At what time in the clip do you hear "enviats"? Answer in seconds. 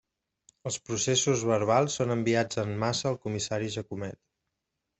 2.15-2.63